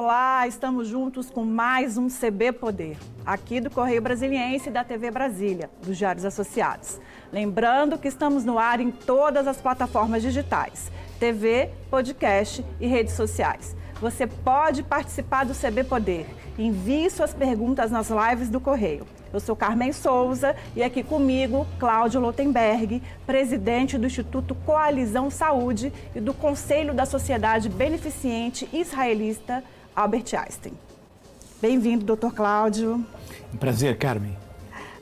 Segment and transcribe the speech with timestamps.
[0.00, 5.10] Olá, estamos juntos com mais um CB Poder, aqui do Correio Brasiliense e da TV
[5.10, 7.00] Brasília, dos Diários Associados.
[7.32, 13.74] Lembrando que estamos no ar em todas as plataformas digitais, TV, podcast e redes sociais.
[14.00, 16.26] Você pode participar do CB Poder.
[16.56, 19.04] Envie suas perguntas nas lives do Correio.
[19.32, 26.20] Eu sou Carmen Souza e aqui comigo Cláudio Lotenberg, presidente do Instituto Coalizão Saúde e
[26.20, 29.64] do Conselho da Sociedade Beneficente Israelista
[29.98, 30.74] Albert Einstein.
[31.60, 33.04] Bem-vindo, doutor Cláudio.
[33.52, 34.36] Um prazer, Carmen.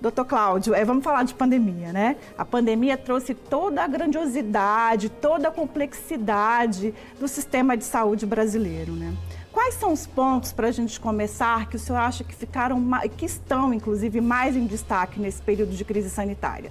[0.00, 2.16] Doutor Cláudio, é, vamos falar de pandemia, né?
[2.38, 9.14] A pandemia trouxe toda a grandiosidade, toda a complexidade do sistema de saúde brasileiro, né?
[9.52, 12.82] Quais são os pontos para a gente começar que o senhor acha que ficaram,
[13.18, 16.70] que estão, inclusive, mais em destaque nesse período de crise sanitária?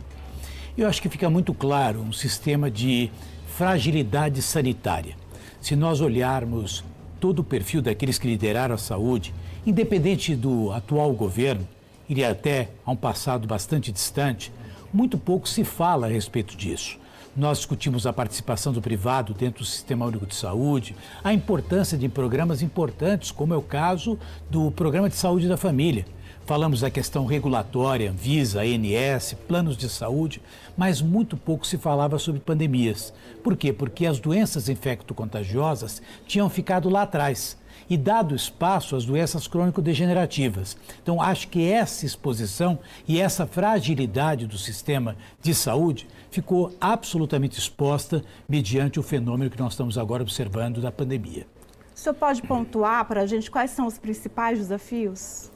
[0.75, 3.11] Eu acho que fica muito claro um sistema de
[3.55, 5.15] fragilidade sanitária.
[5.61, 6.83] Se nós olharmos
[7.19, 9.33] todo o perfil daqueles que lideraram a saúde,
[9.65, 11.67] independente do atual governo,
[12.07, 14.51] iria até a um passado bastante distante,
[14.93, 16.97] muito pouco se fala a respeito disso.
[17.35, 22.07] Nós discutimos a participação do privado dentro do Sistema Único de Saúde, a importância de
[22.07, 24.17] programas importantes, como é o caso
[24.49, 26.05] do Programa de Saúde da Família.
[26.45, 30.39] Falamos da questão regulatória, Visa, ANS, planos de saúde,
[30.77, 33.11] mas muito pouco se falava sobre pandemias.
[33.43, 33.73] Por quê?
[33.73, 37.57] Porque as doenças infecto-contagiosas tinham ficado lá atrás
[37.89, 40.77] e dado espaço às doenças crônico-degenerativas.
[41.01, 48.23] Então, acho que essa exposição e essa fragilidade do sistema de saúde ficou absolutamente exposta
[48.47, 51.47] mediante o fenômeno que nós estamos agora observando da pandemia.
[51.95, 55.54] O senhor pode pontuar para a gente quais são os principais desafios?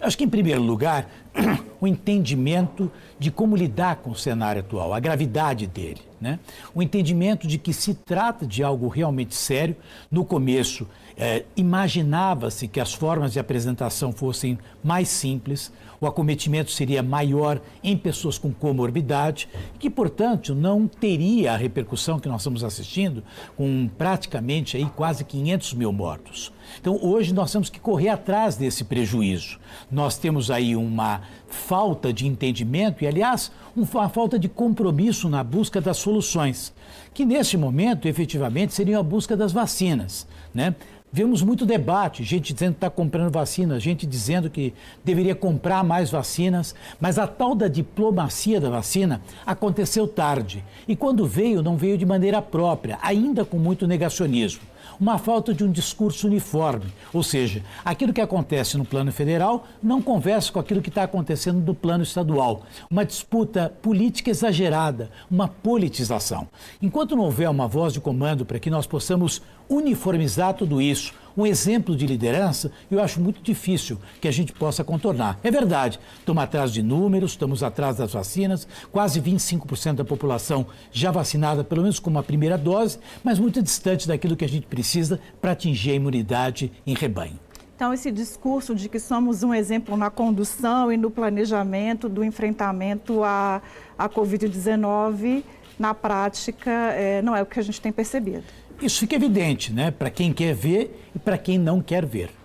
[0.00, 1.08] Acho que, em primeiro lugar,
[1.80, 6.09] o entendimento de como lidar com o cenário atual, a gravidade dele.
[6.20, 6.38] Né?
[6.74, 9.74] O entendimento de que se trata de algo realmente sério.
[10.10, 17.02] No começo, é, imaginava-se que as formas de apresentação fossem mais simples, o acometimento seria
[17.02, 19.48] maior em pessoas com comorbidade,
[19.78, 23.22] que, portanto, não teria a repercussão que nós estamos assistindo,
[23.54, 26.52] com praticamente aí quase 500 mil mortos.
[26.80, 29.58] Então, hoje nós temos que correr atrás desse prejuízo.
[29.90, 35.80] Nós temos aí uma falta de entendimento e, aliás, uma falta de compromisso na busca
[35.80, 36.72] das soluções,
[37.14, 40.26] que nesse momento, efetivamente, seriam a busca das vacinas.
[40.52, 40.74] Né?
[41.12, 46.10] Vemos muito debate, gente dizendo que está comprando vacina, gente dizendo que deveria comprar mais
[46.10, 50.64] vacinas, mas a tal da diplomacia da vacina aconteceu tarde.
[50.86, 54.69] E quando veio, não veio de maneira própria, ainda com muito negacionismo
[55.00, 56.92] uma falta de um discurso uniforme.
[57.12, 61.64] Ou seja, aquilo que acontece no plano federal não conversa com aquilo que está acontecendo
[61.64, 62.62] no plano estadual.
[62.90, 66.46] Uma disputa política exagerada, uma politização.
[66.82, 71.46] Enquanto não houver uma voz de comando para que nós possamos uniformizar tudo isso, um
[71.46, 75.38] exemplo de liderança, eu acho muito difícil que a gente possa contornar.
[75.42, 81.10] É verdade, estamos atrás de números, estamos atrás das vacinas, quase 25% da população já
[81.10, 85.20] vacinada, pelo menos com uma primeira dose, mas muito distante daquilo que a gente precisa
[85.40, 87.38] para atingir a imunidade em rebanho.
[87.80, 93.24] Então, esse discurso de que somos um exemplo na condução e no planejamento do enfrentamento
[93.24, 93.62] à,
[93.98, 95.42] à Covid-19,
[95.78, 98.44] na prática, é, não é o que a gente tem percebido.
[98.82, 102.39] Isso fica evidente, né, para quem quer ver e para quem não quer ver.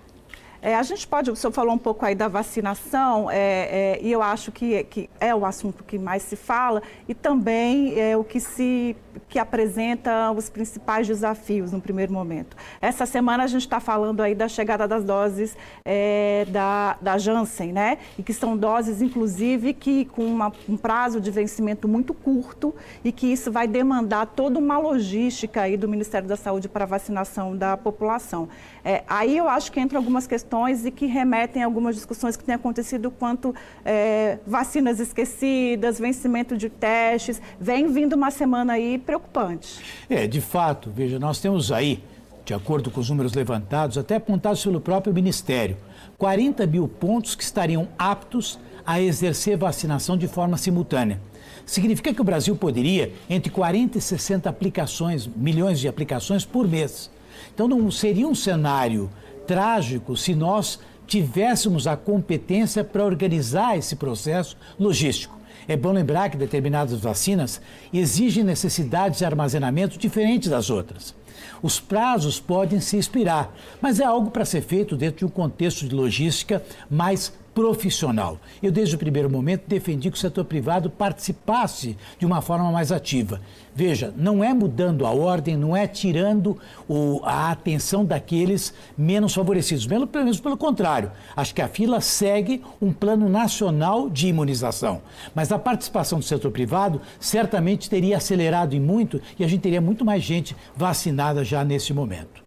[0.66, 4.12] É, a gente pode, o senhor falou um pouco aí da vacinação, é, é, e
[4.12, 8.24] eu acho que, que é o assunto que mais se fala, e também é o
[8.24, 8.98] que se
[9.30, 12.58] que apresenta os principais desafios no primeiro momento.
[12.82, 15.56] Essa semana a gente está falando aí da chegada das doses
[15.86, 17.98] é, da, da Janssen, né?
[18.20, 23.12] E que são doses, inclusive, que com uma, um prazo de vencimento muito curto e
[23.12, 27.56] que isso vai demandar toda uma logística aí do Ministério da Saúde para a vacinação
[27.56, 28.50] da população.
[28.84, 30.55] É, aí eu acho que entram algumas questões
[30.86, 36.70] e que remetem a algumas discussões que têm acontecido quanto é, vacinas esquecidas, vencimento de
[36.70, 37.42] testes.
[37.60, 39.84] Vem vindo uma semana aí preocupante.
[40.10, 42.02] É, de fato, veja, nós temos aí,
[42.46, 45.78] de acordo com os números levantados, até apontados pelo próprio Ministério,
[46.18, 51.20] 40 mil pontos que estariam aptos a exercer vacinação de forma simultânea.
[51.66, 57.10] Significa que o Brasil poderia entre 40 e 60 aplicações, milhões de aplicações por mês.
[57.54, 59.10] Então não seria um cenário
[59.46, 65.36] trágico se nós tivéssemos a competência para organizar esse processo logístico.
[65.68, 67.62] É bom lembrar que determinadas vacinas
[67.94, 71.16] exigem necessidades de armazenamento diferentes das outras.
[71.62, 73.52] Os prazos podem se expirar,
[73.82, 78.38] mas é algo para ser feito dentro de um contexto de logística mais profissional.
[78.62, 82.92] Eu, desde o primeiro momento, defendi que o setor privado participasse de uma forma mais
[82.92, 83.40] ativa.
[83.74, 86.58] Veja, não é mudando a ordem, não é tirando
[86.88, 91.12] o, a atenção daqueles menos favorecidos, pelo, menos pelo contrário.
[91.36, 95.02] Acho que a fila segue um plano nacional de imunização.
[95.34, 99.82] Mas a participação do setor privado certamente teria acelerado e muito e a gente teria
[99.82, 102.45] muito mais gente vacinada já nesse momento.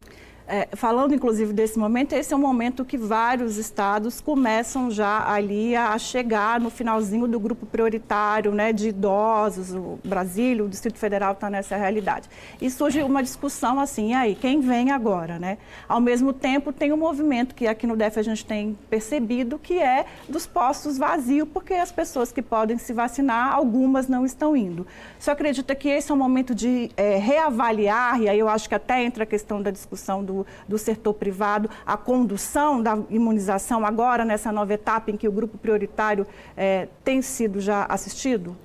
[0.51, 5.77] É, falando inclusive desse momento, esse é um momento que vários estados começam já ali
[5.77, 11.33] a chegar no finalzinho do grupo prioritário né, de idosos, o Brasília, o Distrito Federal
[11.33, 12.31] está nessa realidade.
[12.63, 15.39] E surge uma discussão assim, aí, quem vem agora?
[15.39, 15.59] Né?
[15.87, 19.79] Ao mesmo tempo, tem um movimento que aqui no DEF a gente tem percebido, que
[19.79, 24.87] é dos postos vazios, porque as pessoas que podem se vacinar, algumas não estão indo.
[25.19, 28.75] Você acredita que esse é um momento de é, reavaliar, e aí eu acho que
[28.75, 34.25] até entra a questão da discussão do do, setor privado, a condução da imunização agora
[34.25, 36.27] nessa nova etapa em que o grupo prioritário
[36.57, 38.57] é, tem sido já assistido?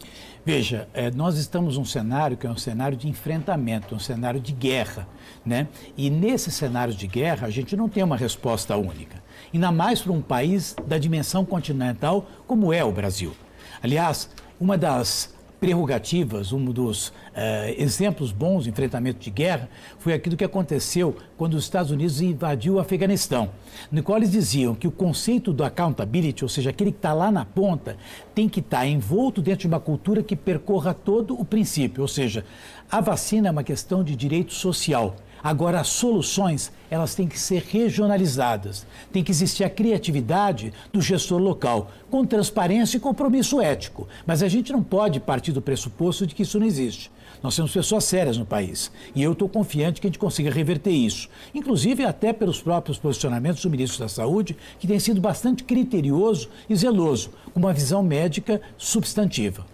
[0.46, 4.52] Veja, é, nós estamos num cenário que é um cenário de enfrentamento, um cenário de
[4.52, 5.08] guerra,
[5.46, 5.70] né?
[5.96, 9.24] E nesse cenário de guerra a gente não tem uma resposta única,
[9.54, 13.34] ainda mais para um país da dimensão continental como é o Brasil.
[13.82, 14.30] Aliás,
[14.60, 15.33] uma das
[15.64, 21.54] prerrogativas, um dos eh, exemplos bons de enfrentamento de guerra, foi aquilo que aconteceu quando
[21.54, 23.50] os Estados Unidos invadiu o Afeganistão,
[23.90, 27.32] no qual eles diziam que o conceito do accountability, ou seja, aquele que está lá
[27.32, 27.96] na ponta,
[28.36, 32.10] tem que estar tá envolto dentro de uma cultura que percorra todo o princípio, ou
[32.10, 32.44] seja,
[32.92, 35.16] a vacina é uma questão de direito social.
[35.44, 38.88] Agora, as soluções, elas têm que ser regionalizadas.
[39.12, 44.08] Tem que existir a criatividade do gestor local, com transparência e compromisso ético.
[44.26, 47.12] Mas a gente não pode partir do pressuposto de que isso não existe.
[47.42, 50.92] Nós temos pessoas sérias no país e eu estou confiante que a gente consiga reverter
[50.92, 51.28] isso.
[51.54, 56.76] Inclusive até pelos próprios posicionamentos do ministro da Saúde, que tem sido bastante criterioso e
[56.76, 59.73] zeloso, com uma visão médica substantiva.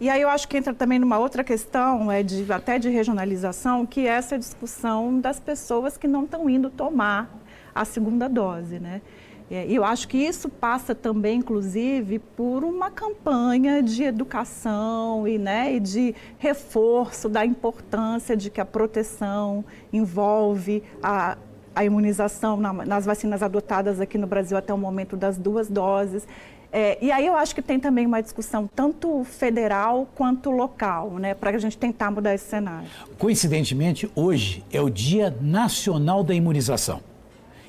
[0.00, 3.84] E aí eu acho que entra também numa outra questão, é de, até de regionalização,
[3.84, 7.30] que é essa discussão das pessoas que não estão indo tomar
[7.74, 9.02] a segunda dose, né?
[9.50, 15.74] E eu acho que isso passa também, inclusive, por uma campanha de educação e, né,
[15.74, 21.36] e de reforço da importância de que a proteção envolve a,
[21.74, 26.28] a imunização na, nas vacinas adotadas aqui no Brasil até o momento das duas doses.
[26.72, 31.34] É, e aí eu acho que tem também uma discussão tanto federal quanto local, né,
[31.34, 32.88] para a gente tentar mudar esse cenário.
[33.18, 37.00] Coincidentemente, hoje é o Dia Nacional da Imunização.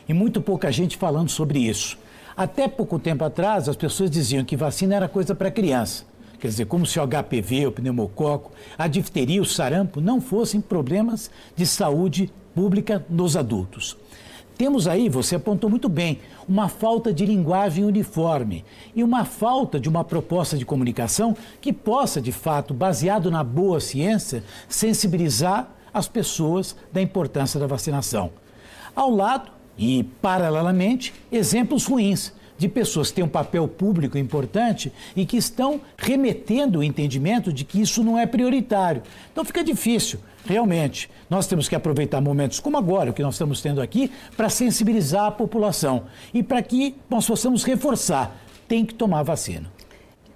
[0.07, 1.97] E muito pouca gente falando sobre isso.
[2.37, 6.05] Até pouco tempo atrás, as pessoas diziam que vacina era coisa para criança.
[6.39, 11.29] Quer dizer, como se o HPV, o pneumococo, a difteria, o sarampo não fossem problemas
[11.55, 13.95] de saúde pública nos adultos.
[14.57, 18.63] Temos aí, você apontou muito bem, uma falta de linguagem uniforme
[18.95, 23.79] e uma falta de uma proposta de comunicação que possa, de fato, baseado na boa
[23.79, 28.31] ciência, sensibilizar as pessoas da importância da vacinação.
[28.95, 35.25] Ao lado e paralelamente, exemplos ruins de pessoas que têm um papel público importante e
[35.25, 39.01] que estão remetendo o entendimento de que isso não é prioritário.
[39.31, 41.09] Então fica difícil, realmente.
[41.27, 45.25] Nós temos que aproveitar momentos como agora, o que nós estamos tendo aqui, para sensibilizar
[45.25, 48.31] a população e para que nós possamos reforçar:
[48.67, 49.67] tem que tomar vacina.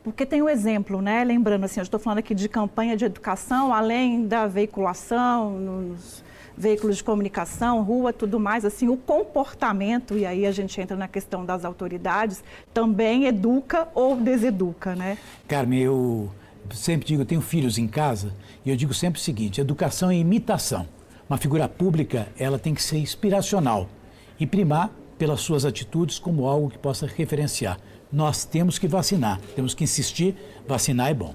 [0.04, 1.24] Porque tem um exemplo, né?
[1.24, 6.25] Lembrando assim, eu estou falando aqui de campanha de educação, além da veiculação nos
[6.58, 11.08] veículos de comunicação, rua, tudo mais, assim, o comportamento, e aí a gente entra na
[11.08, 15.18] questão das autoridades, também educa ou deseduca, né?
[15.48, 16.32] Carmen, eu
[16.72, 18.34] sempre digo, eu tenho filhos em casa,
[18.66, 20.88] e eu digo sempre o seguinte, educação é imitação.
[21.30, 23.90] Uma figura pública, ela tem que ser inspiracional
[24.40, 27.80] e primar pelas suas atitudes como algo que possa referenciar.
[28.12, 30.36] Nós temos que vacinar, temos que insistir,
[30.68, 31.34] vacinar é bom.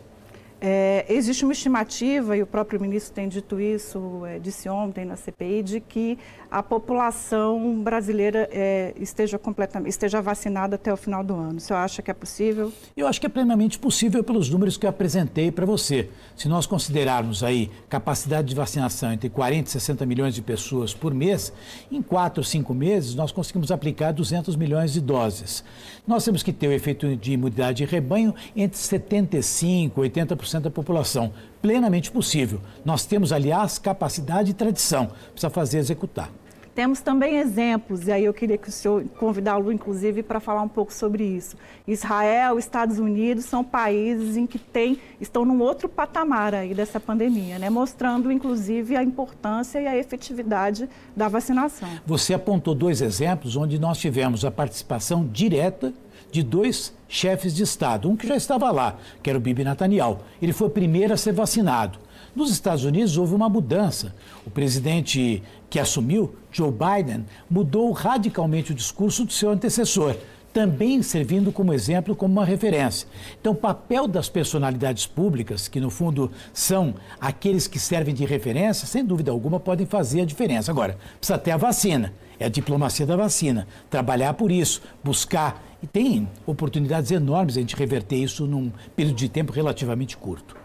[0.62, 5.16] É, existe uma estimativa, e o próprio ministro tem dito isso, é, disse ontem na
[5.16, 6.18] CPI, de que
[6.50, 11.58] a população brasileira é, esteja, completamente, esteja vacinada até o final do ano.
[11.60, 12.70] Senhor acha que é possível?
[12.94, 16.10] Eu acho que é plenamente possível pelos números que eu apresentei para você.
[16.36, 21.14] Se nós considerarmos aí capacidade de vacinação entre 40 e 60 milhões de pessoas por
[21.14, 21.52] mês,
[21.90, 25.64] em 4 ou 5 meses nós conseguimos aplicar 200 milhões de doses.
[26.06, 30.70] Nós temos que ter o efeito de imunidade de rebanho entre 75 e 80% da
[30.70, 31.32] população.
[31.60, 32.60] Plenamente possível.
[32.84, 35.10] Nós temos, aliás, capacidade e tradição.
[35.32, 36.30] Precisa fazer executar.
[36.74, 40.68] Temos também exemplos, e aí eu queria que o senhor convidá-lo, inclusive, para falar um
[40.68, 41.56] pouco sobre isso.
[41.86, 47.58] Israel, Estados Unidos são países em que tem, estão num outro patamar aí dessa pandemia,
[47.58, 47.68] né?
[47.68, 51.88] mostrando, inclusive, a importância e a efetividade da vacinação.
[52.06, 55.92] Você apontou dois exemplos onde nós tivemos a participação direta
[56.30, 58.08] de dois chefes de Estado.
[58.08, 60.20] Um que já estava lá, que era o Bibi Netanyahu.
[60.40, 61.98] Ele foi o primeiro a ser vacinado.
[62.34, 64.14] Nos Estados Unidos houve uma mudança.
[64.46, 70.14] O presidente que assumiu, Joe Biden, mudou radicalmente o discurso do seu antecessor,
[70.52, 73.08] também servindo como exemplo, como uma referência.
[73.40, 78.86] Então, o papel das personalidades públicas, que no fundo são aqueles que servem de referência,
[78.86, 80.70] sem dúvida alguma podem fazer a diferença.
[80.70, 85.69] Agora, precisa ter a vacina, é a diplomacia da vacina, trabalhar por isso, buscar.
[85.82, 90.56] E tem oportunidades enormes a gente reverter isso num período de tempo relativamente curto.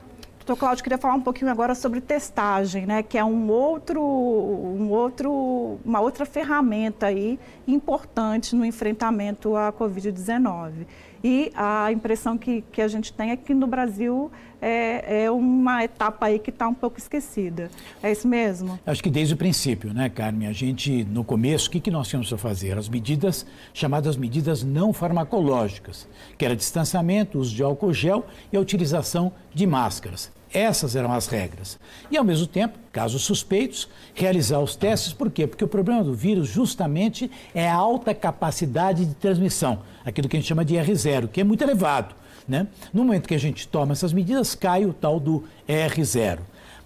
[0.45, 4.91] Doutor Cláudio, queria falar um pouquinho agora sobre testagem, né, que é um outro, um
[4.91, 10.85] outro, uma outra ferramenta aí importante no enfrentamento à Covid-19.
[11.27, 15.83] E a impressão que, que a gente tem é que no Brasil é, é uma
[15.83, 17.71] etapa aí que está um pouco esquecida.
[18.03, 18.79] É isso mesmo?
[18.85, 20.47] Acho que desde o princípio, né, Carmen?
[20.47, 22.77] A gente, no começo, o que, que nós tínhamos a fazer?
[22.77, 28.59] As medidas, chamadas medidas não farmacológicas, que era distanciamento, uso de álcool gel e a
[28.59, 30.31] utilização de máscaras.
[30.55, 31.77] Essas eram as regras.
[32.09, 35.11] E, ao mesmo tempo, casos suspeitos, realizar os testes.
[35.11, 35.45] Por quê?
[35.45, 40.39] Porque o problema do vírus, justamente, é a alta capacidade de transmissão, aquilo que a
[40.39, 42.15] gente chama de R0, que é muito elevado.
[42.47, 42.67] Né?
[42.93, 46.39] No momento que a gente toma essas medidas, cai o tal do R0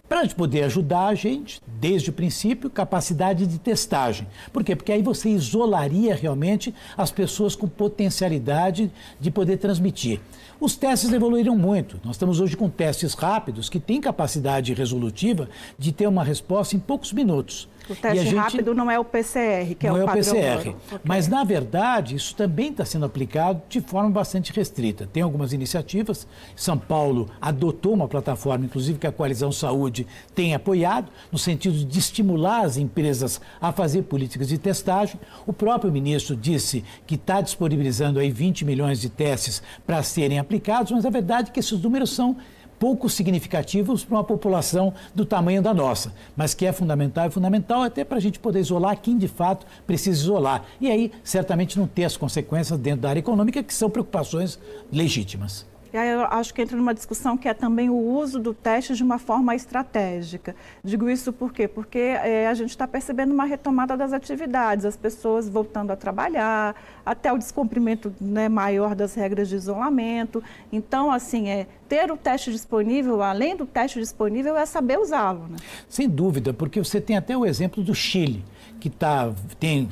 [0.10, 4.28] para a gente poder ajudar a gente, desde o princípio, capacidade de testagem.
[4.51, 4.75] Por quê?
[4.75, 10.20] Porque aí você isolaria realmente as pessoas com potencialidade de poder transmitir.
[10.60, 12.01] Os testes evoluíram muito.
[12.04, 15.48] Nós estamos hoje com testes rápidos que têm capacidade resolutiva
[15.78, 17.70] de ter uma resposta em poucos minutos.
[17.89, 18.36] O teste gente...
[18.36, 20.60] rápido não é o PCR, que é não é o, é o PCR.
[20.60, 20.75] Okay.
[21.03, 25.10] Mas, na verdade, isso também está sendo aplicado de forma bastante restrita.
[25.12, 26.27] Tem algumas iniciativas.
[26.55, 30.05] São Paulo adotou uma plataforma, inclusive, que a Coalizão Saúde
[30.36, 35.19] tem apoiado, no sentido de estimular as empresas a fazer políticas de testagem.
[35.48, 40.91] O próprio ministro disse que está disponibilizando aí 20 milhões de testes para serem aplicados,
[40.91, 42.38] mas a verdade é que esses números são
[42.79, 47.83] pouco significativos para uma população do tamanho da nossa, mas que é fundamental, é fundamental
[47.83, 50.63] até para a gente poder isolar quem de fato precisa isolar.
[50.79, 54.57] E aí, certamente, não ter as consequências dentro da área econômica, que são preocupações
[54.91, 55.67] legítimas.
[55.91, 58.93] E aí eu acho que entra numa discussão que é também o uso do teste
[58.93, 60.55] de uma forma estratégica.
[60.84, 61.67] Digo isso por quê?
[61.67, 66.75] Porque é, a gente está percebendo uma retomada das atividades, as pessoas voltando a trabalhar,
[67.05, 70.43] até o descumprimento né, maior das regras de isolamento.
[70.72, 75.48] Então, assim, é, ter o teste disponível, além do teste disponível, é saber usá-lo.
[75.50, 75.58] Né?
[75.88, 78.46] Sem dúvida, porque você tem até o exemplo do Chile,
[78.79, 79.34] que está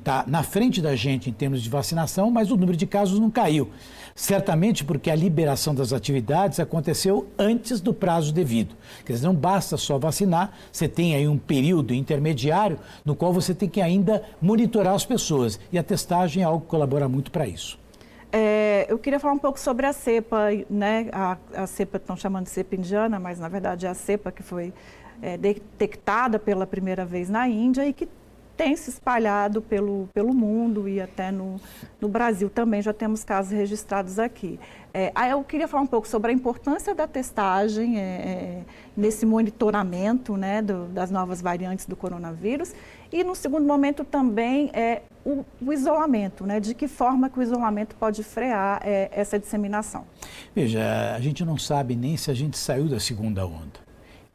[0.03, 3.31] tá na frente da gente em termos de vacinação, mas o número de casos não
[3.31, 3.69] caiu.
[4.17, 8.75] Certamente porque a liberação das atividades aconteceu antes do prazo devido.
[9.05, 13.53] Quer dizer, não basta só vacinar, você tem aí um período intermediário no qual você
[13.53, 15.59] tem que ainda monitorar as pessoas.
[15.71, 17.79] E a testagem é algo que colabora muito para isso.
[18.31, 21.09] É, eu queria falar um pouco sobre a cepa, né?
[21.11, 24.41] A, a cepa estão chamando de cepa indiana, mas na verdade é a cepa que
[24.41, 24.73] foi
[25.21, 28.09] é, detectada pela primeira vez na Índia e que
[28.57, 31.61] tem se espalhado pelo, pelo mundo e até no,
[32.01, 34.59] no Brasil também já temos casos registrados aqui.
[34.93, 38.63] É, aí eu queria falar um pouco sobre a importância da testagem é, é,
[38.95, 42.73] nesse monitoramento né, do, das novas variantes do coronavírus
[43.11, 47.43] e, no segundo momento, também é, o, o isolamento, né, de que forma que o
[47.43, 50.03] isolamento pode frear é, essa disseminação.
[50.55, 53.86] Veja, a gente não sabe nem se a gente saiu da segunda onda.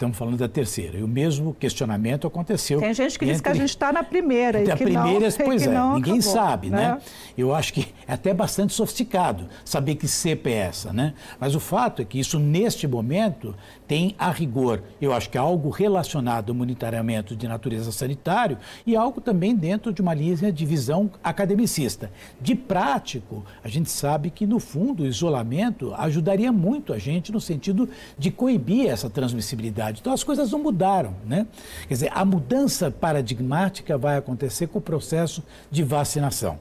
[0.02, 0.98] Estamos falando da terceira.
[0.98, 2.80] E o mesmo questionamento aconteceu.
[2.80, 3.34] Tem gente que entre...
[3.34, 4.60] diz que a gente está na primeira.
[4.60, 6.76] E a que primeira, não, pois que é, ninguém acabou, sabe, né?
[6.76, 6.98] né?
[7.38, 11.14] Eu acho que é até bastante sofisticado saber que cepa é essa, né?
[11.38, 13.54] Mas o fato é que isso, neste momento,
[13.86, 18.96] tem a rigor, eu acho que é algo relacionado ao monitoramento de natureza sanitário e
[18.96, 22.10] algo também dentro de uma linha de visão academicista.
[22.40, 27.40] De prático, a gente sabe que, no fundo, o isolamento ajudaria muito a gente no
[27.40, 31.46] sentido de coibir essa transmissibilidade então as coisas não mudaram, né?
[31.88, 36.58] Quer dizer, a mudança paradigmática vai acontecer com o processo de vacinação.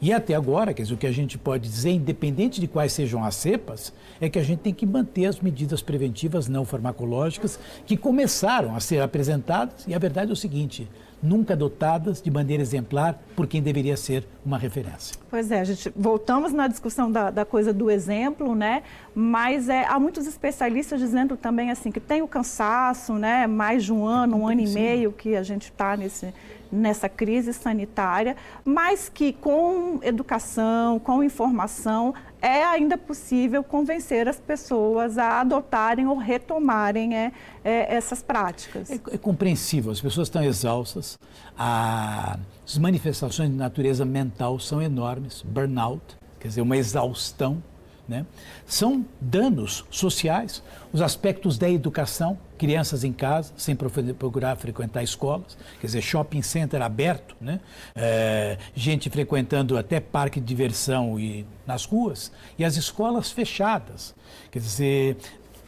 [0.00, 3.24] E até agora, quer dizer, o que a gente pode dizer, independente de quais sejam
[3.24, 7.96] as cepas, é que a gente tem que manter as medidas preventivas não farmacológicas que
[7.96, 9.84] começaram a ser apresentadas.
[9.86, 10.88] E a verdade é o seguinte:
[11.22, 15.16] nunca adotadas de maneira exemplar por quem deveria ser uma referência.
[15.30, 18.82] Pois é, a gente voltamos na discussão da, da coisa do exemplo, né?
[19.14, 23.46] Mas é, há muitos especialistas dizendo também assim que tem o cansaço, né?
[23.46, 26.32] Mais de um ano, um ano e meio que a gente está nesse
[26.74, 32.12] nessa crise sanitária, mas que com educação, com informação,
[32.44, 37.32] é ainda possível convencer as pessoas a adotarem ou retomarem é,
[37.64, 38.90] é, essas práticas.
[38.90, 41.18] É, é, compreensível, as pessoas estão exaustas,
[41.56, 46.02] as manifestações de natureza mental são enormes, burnout,
[46.38, 47.62] quer dizer, uma exaustão
[48.06, 48.26] né?
[48.66, 55.86] São danos sociais, os aspectos da educação, crianças em casa, sem procurar frequentar escolas, quer
[55.86, 57.60] dizer, shopping center aberto, né?
[57.94, 64.14] É, gente frequentando até parque de diversão e nas ruas, e as escolas fechadas.
[64.50, 65.18] Quer dizer,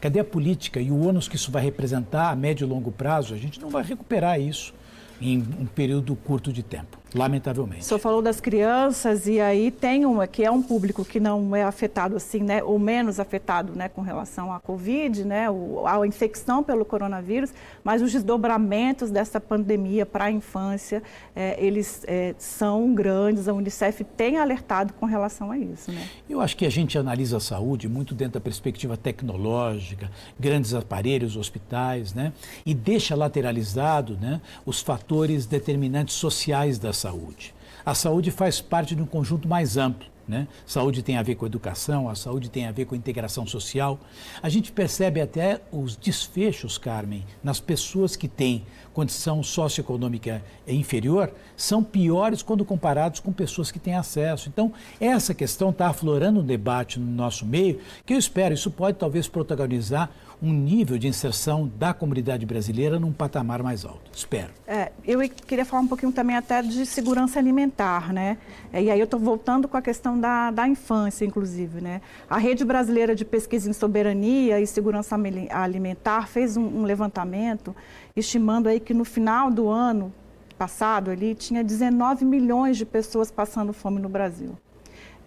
[0.01, 3.35] cadê a política e o ônus que isso vai representar a médio e longo prazo?
[3.35, 4.73] A gente não vai recuperar isso
[5.21, 7.83] em um período curto de tempo lamentavelmente.
[7.83, 11.55] O senhor falou das crianças e aí tem uma que é um público que não
[11.55, 15.47] é afetado assim, né, ou menos afetado, né, com relação à Covid, né,
[15.87, 17.53] a infecção pelo coronavírus,
[17.85, 21.03] mas os desdobramentos dessa pandemia para a infância,
[21.35, 23.49] é, eles é, são grandes.
[23.49, 26.09] A Unicef tem alertado com relação a isso, né?
[26.29, 31.37] Eu acho que a gente analisa a saúde muito dentro da perspectiva tecnológica, grandes aparelhos,
[31.37, 32.33] hospitais, né,
[32.65, 37.55] e deixa lateralizado, né, os fatores determinantes sociais da saúde.
[37.85, 40.09] A saúde faz parte de um conjunto mais amplo.
[40.27, 40.49] Né?
[40.67, 44.01] Saúde tem a ver com educação, a saúde tem a ver com integração social.
[44.43, 51.85] A gente percebe até os desfechos, Carmen, nas pessoas que têm condição socioeconômica inferior, são
[51.85, 54.49] piores quando comparados com pessoas que têm acesso.
[54.49, 58.97] Então, essa questão está aflorando um debate no nosso meio, que eu espero, isso pode
[58.97, 60.09] talvez protagonizar
[60.43, 64.11] um nível de inserção da comunidade brasileira num patamar mais alto.
[64.15, 64.51] Espero.
[64.67, 68.37] É, eu queria falar um pouquinho também até de segurança alimentar, né?
[68.73, 72.01] É, e aí eu estou voltando com a questão da, da infância, inclusive, né?
[72.29, 75.17] A Rede Brasileira de Pesquisa em Soberania e Segurança
[75.51, 77.75] Alimentar fez um, um levantamento
[78.17, 80.13] estimando aí que no final do ano
[80.59, 84.57] passado ali tinha 19 milhões de pessoas passando fome no Brasil.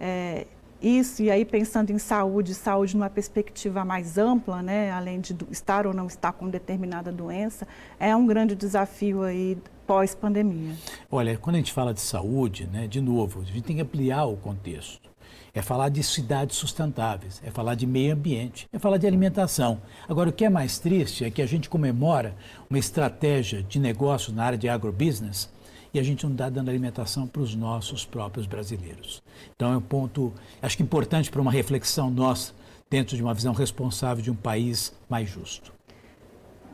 [0.00, 0.46] É,
[0.82, 5.86] isso, e aí pensando em saúde, saúde numa perspectiva mais ampla, né, além de estar
[5.86, 7.68] ou não estar com determinada doença,
[7.98, 10.74] é um grande desafio aí pós-pandemia.
[11.10, 14.24] Olha, quando a gente fala de saúde, né, de novo, a gente tem que ampliar
[14.24, 15.09] o contexto.
[15.52, 19.80] É falar de cidades sustentáveis, é falar de meio ambiente, é falar de alimentação.
[20.08, 22.36] Agora, o que é mais triste é que a gente comemora
[22.68, 25.48] uma estratégia de negócio na área de agrobusiness
[25.92, 29.22] e a gente não está dando alimentação para os nossos próprios brasileiros.
[29.54, 30.32] Então é um ponto,
[30.62, 32.52] acho que importante para uma reflexão nossa
[32.88, 35.72] dentro de uma visão responsável de um país mais justo.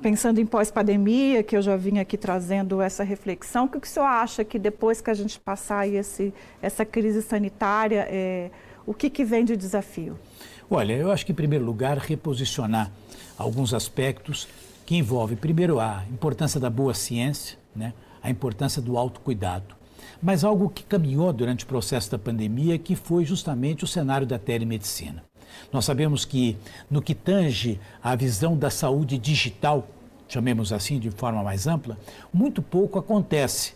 [0.03, 4.07] Pensando em pós-pandemia, que eu já vim aqui trazendo essa reflexão, o que o senhor
[4.07, 8.51] acha que depois que a gente passar esse, essa crise sanitária, é,
[8.87, 10.19] o que, que vem de desafio?
[10.71, 12.91] Olha, eu acho que, em primeiro lugar, reposicionar
[13.39, 14.47] alguns aspectos
[14.85, 17.93] que envolvem, primeiro, a importância da boa ciência, né?
[18.23, 19.75] a importância do autocuidado.
[20.23, 24.39] Mas algo que caminhou durante o processo da pandemia, que foi justamente o cenário da
[24.39, 25.25] telemedicina.
[25.73, 26.57] Nós sabemos que,
[26.91, 29.89] no que tange à visão da saúde digital,
[30.29, 31.99] chamemos assim de forma mais ampla,
[32.33, 33.75] muito pouco acontece,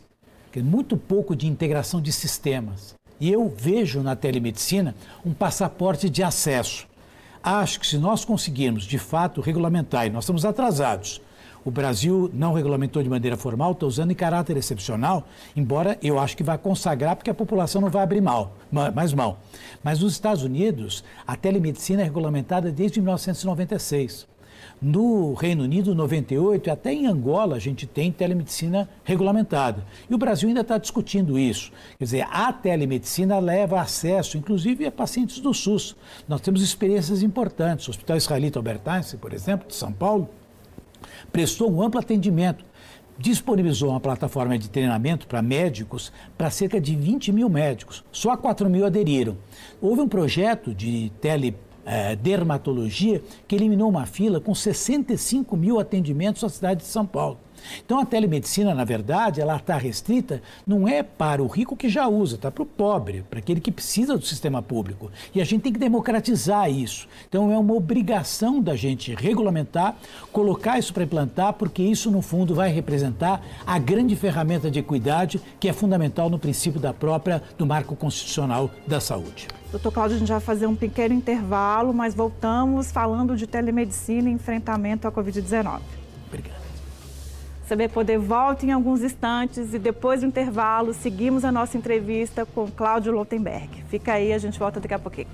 [0.57, 2.95] muito pouco de integração de sistemas.
[3.21, 6.89] E eu vejo na telemedicina um passaporte de acesso.
[7.43, 11.21] Acho que se nós conseguirmos, de fato, regulamentar, e nós estamos atrasados,
[11.65, 16.37] o Brasil não regulamentou de maneira formal, está usando em caráter excepcional, embora eu acho
[16.37, 18.57] que vai consagrar, porque a população não vai abrir mal,
[18.95, 19.37] mais mão.
[19.83, 24.29] Mas nos Estados Unidos, a telemedicina é regulamentada desde 1996.
[24.81, 29.85] No Reino Unido, 98, e até em Angola a gente tem telemedicina regulamentada.
[30.09, 31.71] E o Brasil ainda está discutindo isso.
[31.99, 35.97] Quer dizer, a telemedicina leva acesso, inclusive a pacientes do SUS.
[36.27, 37.89] Nós temos experiências importantes.
[37.89, 40.31] O Hospital Israelita Albert Einstein, por exemplo, de São Paulo,
[41.33, 42.65] prestou um amplo atendimento,
[43.19, 48.03] disponibilizou uma plataforma de treinamento para médicos para cerca de 20 mil médicos.
[48.11, 49.37] Só 4 mil aderiram.
[49.81, 56.49] Houve um projeto de teledermatologia eh, que eliminou uma fila com 65 mil atendimentos na
[56.49, 57.39] cidade de São Paulo.
[57.85, 62.07] Então a telemedicina, na verdade, ela está restrita, não é para o rico que já
[62.09, 65.11] usa, está para o pobre, para aquele que precisa do sistema público.
[65.35, 67.09] E a gente tem que democratizar isso.
[67.29, 69.97] Então é uma obrigação da gente regulamentar,
[70.33, 75.41] colocar isso para implantar, porque isso, no fundo, vai representar a grande ferramenta de equidade
[75.59, 79.49] que é fundamental no princípio da própria, do marco constitucional da saúde.
[79.71, 84.33] Doutor Cláudio, a gente vai fazer um pequeno intervalo, mas voltamos falando de telemedicina e
[84.33, 85.81] enfrentamento à Covid-19.
[86.27, 86.60] Obrigado.
[87.71, 92.69] CB Poder volta em alguns instantes e depois do intervalo seguimos a nossa entrevista com
[92.69, 93.85] Cláudio Lotenberg.
[93.89, 95.29] Fica aí, a gente volta daqui a pouquinho.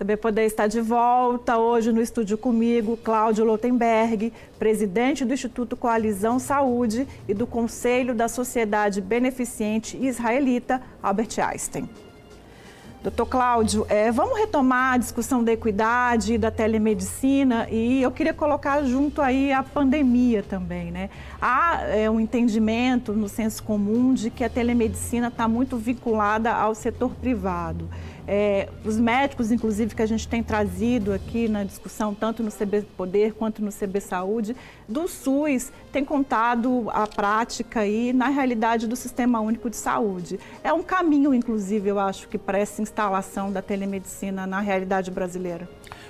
[0.00, 6.38] Saber Poder está de volta hoje no estúdio comigo, Cláudio Lotenberg, presidente do Instituto Coalizão
[6.38, 11.86] Saúde e do Conselho da Sociedade Beneficente Israelita, Albert Einstein.
[13.02, 18.82] Doutor Cláudio, é, vamos retomar a discussão da equidade, da telemedicina e eu queria colocar
[18.84, 21.10] junto aí a pandemia também, né?
[21.40, 26.74] Há é, um entendimento no senso comum de que a telemedicina está muito vinculada ao
[26.74, 27.88] setor privado.
[28.26, 32.82] É, os médicos, inclusive, que a gente tem trazido aqui na discussão, tanto no CB
[32.96, 34.56] Poder quanto no CB Saúde,
[34.88, 40.38] do SUS, tem contado a prática aí na realidade do Sistema Único de Saúde.
[40.62, 45.68] É um caminho, inclusive, eu acho, que para essa instalação da telemedicina na realidade brasileira.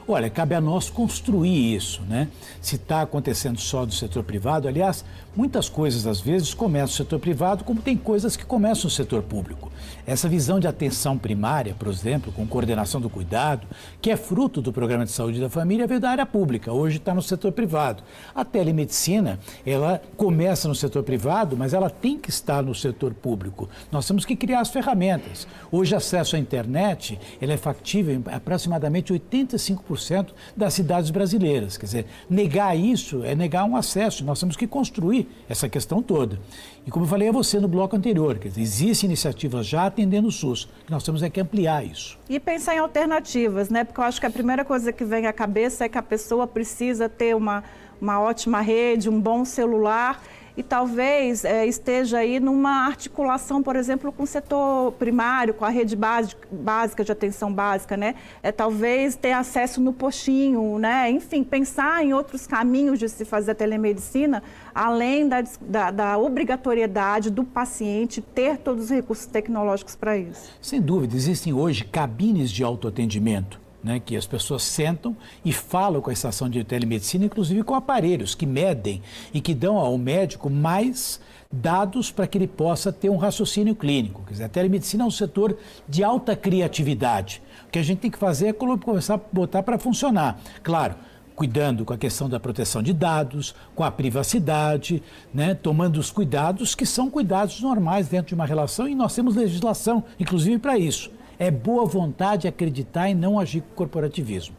[0.08, 2.28] Olha, cabe a nós construir isso, né?
[2.60, 5.04] Se está acontecendo só do setor privado, aliás,
[5.36, 9.22] muitas coisas às vezes começam no setor privado, como tem coisas que começam no setor
[9.22, 9.70] público.
[10.04, 13.66] Essa visão de atenção primária, por exemplo, com coordenação do cuidado,
[14.00, 17.14] que é fruto do programa de saúde da família, veio da área pública, hoje está
[17.14, 18.02] no setor privado.
[18.34, 23.68] A telemedicina, ela começa no setor privado, mas ela tem que estar no setor público.
[23.92, 25.46] Nós temos que criar as ferramentas.
[25.70, 31.76] Hoje, acesso à internet, ele é factível em aproximadamente 85% das cidades brasileiras.
[31.76, 34.24] Quer dizer, negar isso é negar um acesso.
[34.24, 36.38] Nós temos que construir essa questão toda.
[36.86, 40.28] E como eu falei a você no bloco anterior, quer dizer, existem iniciativas já atendendo
[40.28, 42.18] o SUS, que nós temos é que ampliar isso.
[42.28, 43.84] E pensar em alternativas, né?
[43.84, 46.46] Porque eu acho que a primeira coisa que vem à cabeça é que a pessoa
[46.46, 47.62] precisa ter uma,
[48.00, 50.22] uma ótima rede, um bom celular
[50.60, 55.70] e talvez é, esteja aí numa articulação, por exemplo, com o setor primário, com a
[55.70, 58.14] rede básica, básica de atenção básica, né?
[58.42, 61.10] É, talvez ter acesso no postinho, né?
[61.10, 64.42] Enfim, pensar em outros caminhos de se fazer a telemedicina,
[64.74, 70.52] além da, da, da obrigatoriedade do paciente ter todos os recursos tecnológicos para isso.
[70.60, 76.10] Sem dúvida, existem hoje cabines de autoatendimento né, que as pessoas sentam e falam com
[76.10, 81.20] a estação de telemedicina, inclusive com aparelhos que medem e que dão ao médico mais
[81.52, 84.22] dados para que ele possa ter um raciocínio clínico.
[84.24, 85.56] Quer dizer, a telemedicina é um setor
[85.88, 87.42] de alta criatividade.
[87.66, 90.40] O que a gente tem que fazer é começar a botar para funcionar.
[90.62, 90.94] Claro,
[91.34, 95.02] cuidando com a questão da proteção de dados, com a privacidade,
[95.34, 99.34] né, tomando os cuidados que são cuidados normais dentro de uma relação e nós temos
[99.34, 104.54] legislação, inclusive, para isso é boa vontade acreditar e não agir com corporativismo.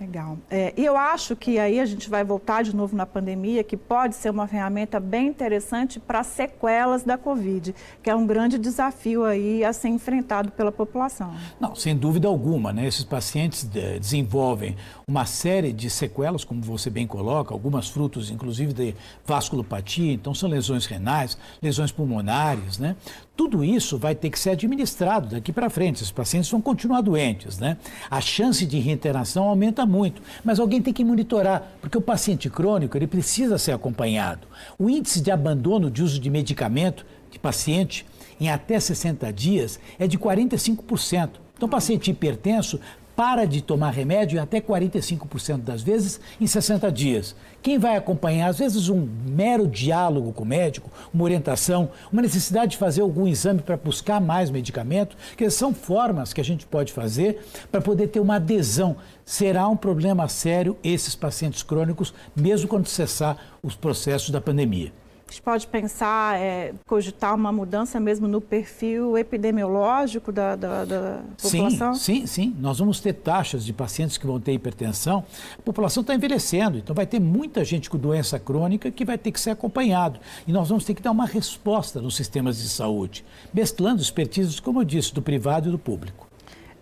[0.00, 0.38] Legal.
[0.50, 3.76] É, e eu acho que aí a gente vai voltar de novo na pandemia, que
[3.76, 9.26] pode ser uma ferramenta bem interessante para sequelas da Covid, que é um grande desafio
[9.26, 11.34] aí a ser enfrentado pela população.
[11.60, 12.86] Não, sem dúvida alguma, né?
[12.86, 14.74] Esses pacientes desenvolvem
[15.06, 18.94] uma série de sequelas, como você bem coloca, algumas frutos, inclusive de
[19.26, 22.96] vasculopatia, então são lesões renais, lesões pulmonares, né?
[23.40, 25.96] Tudo isso vai ter que ser administrado daqui para frente.
[25.96, 27.78] Esses pacientes vão continuar doentes, né?
[28.10, 32.98] A chance de reinteração aumenta muito, mas alguém tem que monitorar, porque o paciente crônico
[32.98, 34.46] ele precisa ser acompanhado.
[34.78, 38.04] O índice de abandono de uso de medicamento de paciente
[38.38, 41.30] em até 60 dias é de 45%.
[41.56, 42.78] Então, paciente hipertenso
[43.14, 47.34] para de tomar remédio até 45% das vezes em 60 dias.
[47.62, 52.72] Quem vai acompanhar, às vezes, um mero diálogo com o médico, uma orientação, uma necessidade
[52.72, 56.92] de fazer algum exame para buscar mais medicamento, que são formas que a gente pode
[56.92, 58.96] fazer para poder ter uma adesão.
[59.24, 64.92] Será um problema sério esses pacientes crônicos, mesmo quando cessar os processos da pandemia.
[65.30, 71.22] A gente pode pensar, é, cogitar uma mudança mesmo no perfil epidemiológico da, da, da
[71.40, 71.94] população?
[71.94, 72.56] Sim, sim, sim.
[72.58, 75.24] Nós vamos ter taxas de pacientes que vão ter hipertensão.
[75.56, 79.30] A população está envelhecendo, então vai ter muita gente com doença crônica que vai ter
[79.30, 80.18] que ser acompanhado.
[80.48, 84.80] E nós vamos ter que dar uma resposta nos sistemas de saúde, mesclando expertises, como
[84.80, 86.26] eu disse, do privado e do público.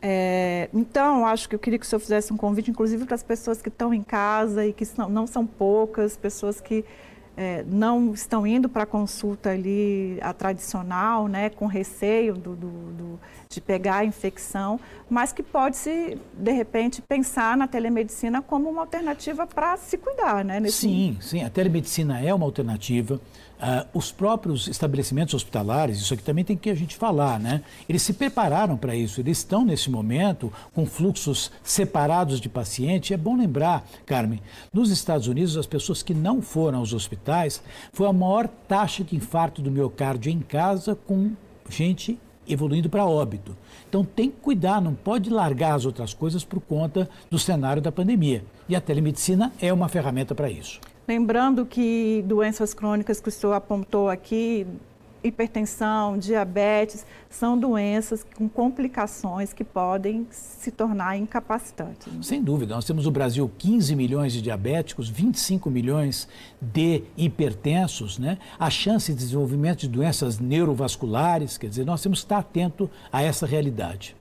[0.00, 3.22] É, então, acho que eu queria que o senhor fizesse um convite, inclusive para as
[3.22, 6.82] pessoas que estão em casa e que não são poucas, pessoas que
[7.38, 12.68] é, não estão indo para a consulta ali a tradicional, né, com receio do, do,
[12.68, 18.68] do, de pegar a infecção, mas que pode se, de repente, pensar na telemedicina como
[18.68, 20.60] uma alternativa para se cuidar, né?
[20.68, 23.20] Sim, sim, a telemedicina é uma alternativa.
[23.58, 27.60] Uh, os próprios estabelecimentos hospitalares, isso aqui também tem que a gente falar, né?
[27.88, 33.12] Eles se prepararam para isso, eles estão nesse momento com fluxos separados de paciente.
[33.12, 34.40] É bom lembrar, Carmen,
[34.72, 37.60] nos Estados Unidos, as pessoas que não foram aos hospitais
[37.92, 41.32] foi a maior taxa de infarto do miocárdio em casa com
[41.68, 42.16] gente
[42.46, 43.56] evoluindo para óbito.
[43.88, 47.92] Então tem que cuidar, não pode largar as outras coisas por conta do cenário da
[47.92, 48.44] pandemia.
[48.68, 50.80] E a telemedicina é uma ferramenta para isso.
[51.08, 54.66] Lembrando que doenças crônicas que o senhor apontou aqui,
[55.24, 62.12] hipertensão, diabetes, são doenças com complicações que podem se tornar incapacitantes.
[62.20, 66.28] Sem dúvida, nós temos no Brasil 15 milhões de diabéticos, 25 milhões
[66.60, 68.36] de hipertensos, né?
[68.58, 73.22] A chance de desenvolvimento de doenças neurovasculares, quer dizer, nós temos que estar atento a
[73.22, 74.14] essa realidade.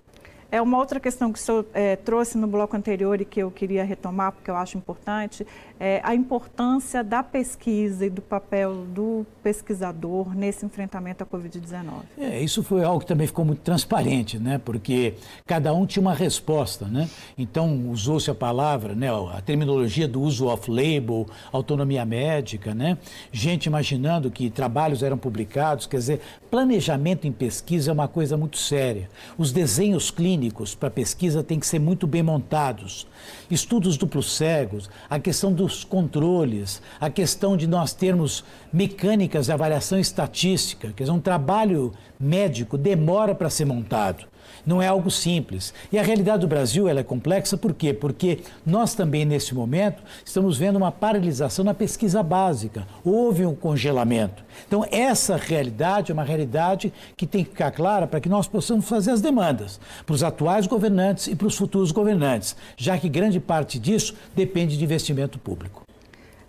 [0.49, 3.51] É uma outra questão que o senhor é, trouxe no bloco anterior e que eu
[3.51, 5.45] queria retomar, porque eu acho importante,
[5.77, 12.01] é a importância da pesquisa e do papel do pesquisador nesse enfrentamento à Covid-19.
[12.17, 14.57] É, isso foi algo que também ficou muito transparente, né?
[14.63, 16.86] porque cada um tinha uma resposta.
[16.86, 17.10] Né?
[17.38, 19.10] Então, usou-se a palavra, né?
[19.12, 22.97] a terminologia do uso off-label, autonomia médica, né?
[23.31, 28.57] gente imaginando que trabalhos eram publicados, quer dizer, planejamento em pesquisa é uma coisa muito
[28.57, 29.10] séria.
[29.38, 33.08] Os desenhos clínicos clínicos para pesquisa têm que ser muito bem montados.
[33.50, 40.00] Estudos duplos cegos, a questão dos controles, a questão de nós termos mecânicas de avaliação
[40.00, 44.26] estatística, quer dizer, um trabalho médico demora para ser montado.
[44.65, 45.73] Não é algo simples.
[45.91, 47.93] E a realidade do Brasil é complexa por quê?
[47.93, 52.88] Porque nós também, nesse momento, estamos vendo uma paralisação na pesquisa básica.
[53.03, 54.43] Houve um congelamento.
[54.67, 58.88] Então, essa realidade é uma realidade que tem que ficar clara para que nós possamos
[58.88, 63.39] fazer as demandas para os atuais governantes e para os futuros governantes, já que grande
[63.39, 65.83] parte disso depende de investimento público.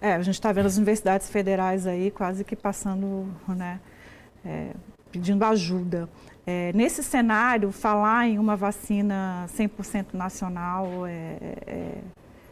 [0.01, 3.81] É, a gente está vendo as universidades federais aí quase que passando, né,
[4.45, 4.71] é,
[5.11, 6.09] pedindo ajuda.
[6.51, 11.95] É, nesse cenário, falar em uma vacina 100% nacional é, é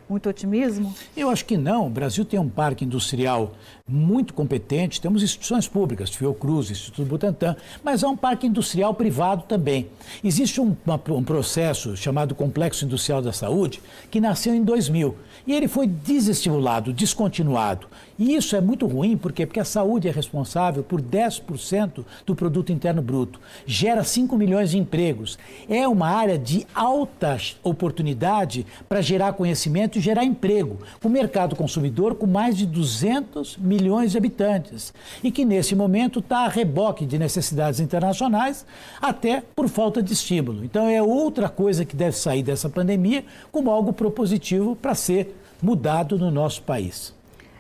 [0.07, 0.95] muito otimismo?
[1.17, 1.87] Eu acho que não.
[1.87, 3.55] O Brasil tem um parque industrial
[3.89, 9.89] muito competente, temos instituições públicas, Fiocruz, Instituto Butantan, mas há um parque industrial privado também.
[10.23, 13.81] Existe um, uma, um processo chamado Complexo Industrial da Saúde
[14.11, 17.87] que nasceu em 2000 e ele foi desestimulado, descontinuado.
[18.19, 19.45] E isso é muito ruim, por quê?
[19.45, 24.79] Porque a saúde é responsável por 10% do produto interno bruto, gera 5 milhões de
[24.79, 25.39] empregos.
[25.69, 30.79] É uma área de alta oportunidade para gerar conhecimento e gerar emprego.
[31.03, 36.41] O mercado consumidor com mais de 200 milhões de habitantes e que nesse momento está
[36.41, 38.65] a reboque de necessidades internacionais,
[39.01, 40.65] até por falta de estímulo.
[40.65, 46.19] Então é outra coisa que deve sair dessa pandemia como algo propositivo para ser mudado
[46.19, 47.16] no nosso país.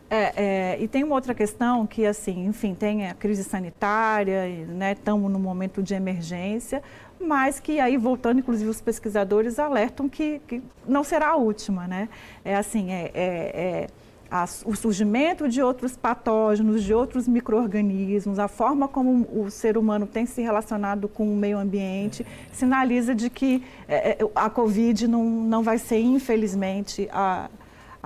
[0.08, 4.92] É, é, e tem uma outra questão que, assim, enfim, tem a crise sanitária, né,
[4.92, 6.80] estamos num momento de emergência,
[7.20, 12.08] mas que aí, voltando, inclusive, os pesquisadores alertam que, que não será a última, né?
[12.44, 13.86] É assim, é, é, é
[14.64, 20.26] o surgimento de outros patógenos, de outros micro-organismos, a forma como o ser humano tem
[20.26, 25.62] se relacionado com o meio ambiente, sinaliza de que é, é a Covid não, não
[25.62, 27.48] vai ser, infelizmente, a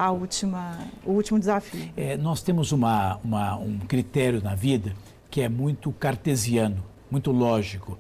[0.00, 1.90] a última, o último desafio?
[1.94, 4.94] É, nós temos uma, uma, um critério na vida
[5.30, 7.98] que é muito cartesiano, muito lógico.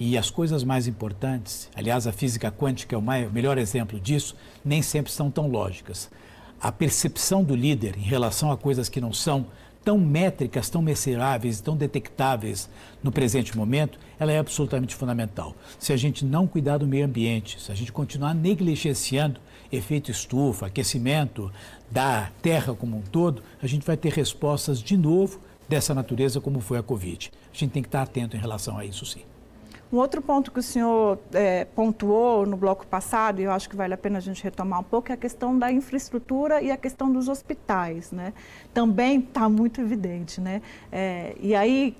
[0.00, 4.34] E as coisas mais importantes, aliás, a física quântica é o, maior, melhor exemplo disso,
[4.64, 6.10] nem sempre são tão lógicas.
[6.58, 9.44] A percepção do líder em relação a coisas que não são
[9.84, 12.70] tão métricas, tão mensuráveis, tão detectáveis
[13.02, 15.54] no presente momento, ela é absolutamente fundamental.
[15.78, 19.38] Se a gente não cuidar do meio ambiente, se a gente continuar negligenciando
[19.72, 21.50] efeito estufa, aquecimento
[21.90, 26.60] da Terra como um todo, a gente vai ter respostas de novo dessa natureza como
[26.60, 27.32] foi a Covid.
[27.52, 29.22] A gente tem que estar atento em relação a isso, sim.
[29.92, 33.76] Um outro ponto que o senhor é, pontuou no bloco passado, e eu acho que
[33.76, 36.78] vale a pena a gente retomar um pouco, é a questão da infraestrutura e a
[36.78, 38.10] questão dos hospitais.
[38.10, 38.32] Né?
[38.72, 40.40] Também está muito evidente.
[40.40, 40.62] Né?
[40.90, 41.94] É, e aí,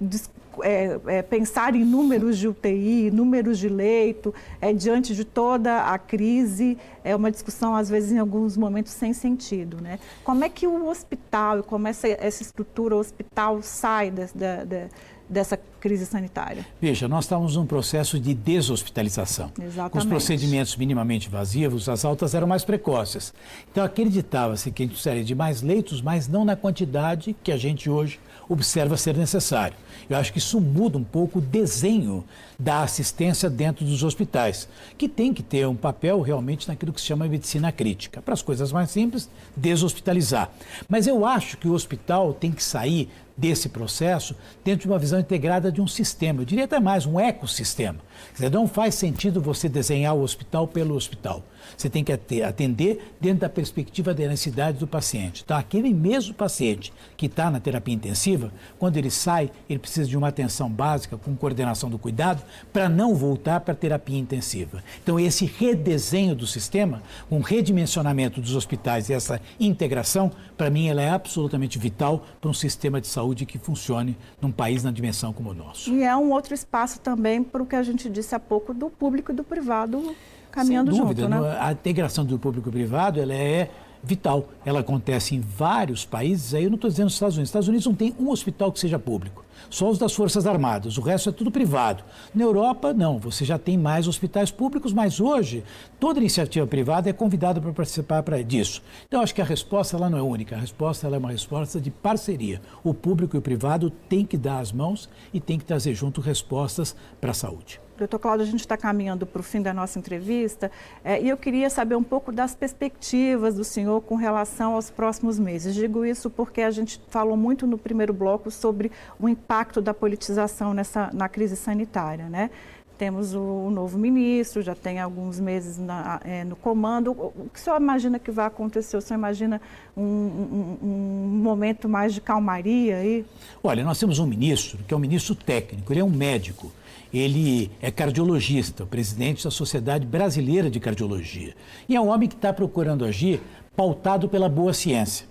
[0.63, 5.99] é, é, pensar em números de UTI, números de leito, é, diante de toda a
[5.99, 9.83] crise, é uma discussão, às vezes, em alguns momentos, sem sentido.
[9.83, 9.99] Né?
[10.25, 14.89] Como é que o hospital, como essa, essa estrutura hospital sai da, da
[15.29, 16.65] dessa crise sanitária.
[16.81, 19.51] Veja, nós estamos num processo de deshospitalização.
[19.61, 19.93] Exatamente.
[19.93, 23.35] Com os procedimentos minimamente invasivos, as altas eram mais precoces.
[23.71, 27.57] Então acreditava-se que a gente precisaria de mais leitos, mas não na quantidade que a
[27.57, 29.77] gente hoje observa ser necessário.
[30.09, 32.25] Eu acho que isso muda um pouco o desenho
[32.59, 37.07] da assistência dentro dos hospitais, que tem que ter um papel realmente naquilo que se
[37.07, 38.21] chama medicina crítica.
[38.23, 40.51] Para as coisas mais simples, deshospitalizar.
[40.89, 45.19] Mas eu acho que o hospital tem que sair desse processo dentro de uma visão
[45.19, 47.99] integrada de um sistema, eu diria até mais, um ecossistema.
[48.33, 51.43] Dizer, não faz sentido você desenhar o hospital pelo hospital.
[51.77, 55.43] Você tem que atender dentro da perspectiva da necessidade do paciente.
[55.45, 60.17] Então, aquele mesmo paciente que está na terapia intensiva, quando ele sai, ele precisa de
[60.17, 62.43] uma atenção básica com coordenação do cuidado
[62.73, 64.83] para não voltar para a terapia intensiva.
[65.03, 71.03] Então, esse redesenho do sistema, um redimensionamento dos hospitais e essa integração, para mim, ela
[71.03, 75.33] é absolutamente vital para um sistema de saúde saúde que funcione num país na dimensão
[75.33, 75.91] como o nosso.
[75.91, 78.91] E é um outro espaço também para o que a gente disse há pouco do
[78.91, 80.15] público e do privado
[80.51, 81.57] caminhando Sem dúvida, junto, né?
[81.61, 83.71] A integração do público e privado ela é
[84.03, 84.49] vital.
[84.65, 87.49] Ela acontece em vários países, aí eu não estou dizendo nos Estados Unidos.
[87.49, 90.99] Nos Estados Unidos não tem um hospital que seja público, só os das Forças Armadas,
[90.99, 92.05] o resto é tudo privado.
[92.35, 95.65] Na Europa, não, você já tem mais hospitais públicos, mas hoje
[95.99, 98.83] toda iniciativa privada é convidada para participar pra, disso.
[99.07, 101.81] Então, acho que a resposta ela não é única, a resposta ela é uma resposta
[101.81, 102.61] de parceria.
[102.83, 106.21] O público e o privado têm que dar as mãos e têm que trazer junto
[106.21, 107.81] respostas para a saúde.
[108.03, 110.73] Doutor Cláudio, a gente está caminhando para o fim da nossa entrevista
[111.05, 115.39] é, e eu queria saber um pouco das perspectivas do senhor com relação aos próximos
[115.39, 115.73] meses.
[115.73, 120.75] Digo isso porque a gente falou muito no primeiro bloco sobre o impacto da politização
[120.75, 122.51] nessa, na crise sanitária, né?
[122.99, 127.13] Temos o novo ministro, já tem alguns meses na, é, no comando.
[127.13, 128.97] O que o senhor imagina que vai acontecer?
[128.97, 129.61] O senhor imagina
[129.97, 133.25] um, um, um, momento mais de calmaria aí?
[133.63, 136.71] Olha, nós temos um ministro que é um ministro técnico, ele é um médico.
[137.13, 141.55] Ele é cardiologista, presidente da Sociedade Brasileira de Cardiologia.
[141.89, 143.43] E é um homem que está procurando agir
[143.77, 145.27] pautado pela boa ciência.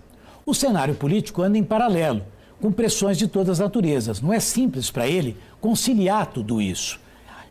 [0.45, 2.23] O cenário político anda em paralelo,
[2.59, 4.21] com pressões de todas as naturezas.
[4.21, 6.99] Não é simples para ele conciliar tudo isso.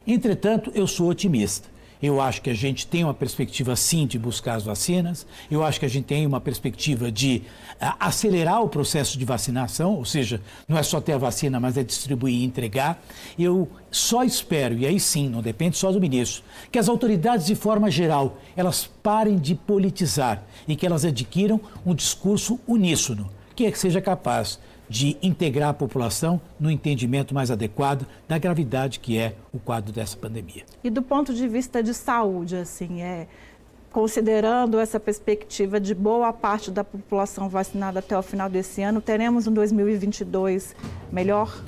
[0.06, 1.68] Entretanto, eu sou otimista.
[2.02, 5.78] Eu acho que a gente tem uma perspectiva sim de buscar as vacinas, eu acho
[5.78, 7.42] que a gente tem uma perspectiva de
[7.80, 11.76] uh, acelerar o processo de vacinação, ou seja, não é só ter a vacina, mas
[11.76, 13.02] é distribuir e entregar.
[13.38, 17.54] Eu só espero, e aí sim, não depende só do ministro, que as autoridades, de
[17.54, 24.00] forma geral, elas parem de politizar e que elas adquiram um discurso uníssono, que seja
[24.00, 24.58] capaz
[24.90, 30.16] de integrar a população no entendimento mais adequado da gravidade que é o quadro dessa
[30.16, 30.64] pandemia.
[30.82, 33.28] E do ponto de vista de saúde, assim, é
[33.92, 39.46] considerando essa perspectiva de boa parte da população vacinada até o final desse ano, teremos
[39.46, 40.74] um 2022
[41.12, 41.62] melhor?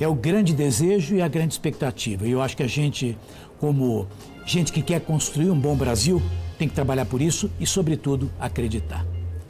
[0.00, 2.26] É o grande desejo e a grande expectativa.
[2.26, 3.18] E eu acho que a gente,
[3.58, 4.06] como
[4.46, 6.22] gente que quer construir um bom Brasil,
[6.58, 9.04] tem que trabalhar por isso e, sobretudo, acreditar.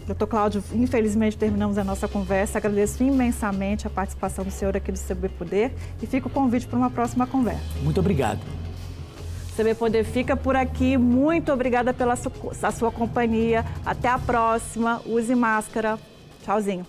[0.07, 2.59] Doutor Cláudio, infelizmente terminamos a nossa conversa.
[2.59, 6.79] Agradeço imensamente a participação do senhor aqui do CB Poder e fica o convite para
[6.79, 7.63] uma próxima conversa.
[7.83, 8.41] Muito obrigado.
[9.57, 10.97] CB Poder fica por aqui.
[10.97, 12.33] Muito obrigada pela sua,
[12.73, 13.65] sua companhia.
[13.85, 15.01] Até a próxima.
[15.07, 15.99] Use máscara.
[16.43, 16.87] Tchauzinho.